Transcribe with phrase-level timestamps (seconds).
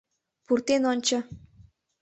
[0.45, 1.17] Пуртен ончо.